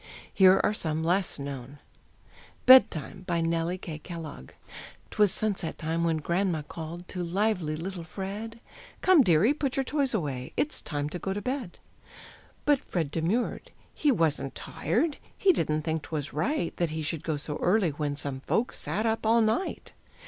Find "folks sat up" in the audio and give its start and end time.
18.39-19.23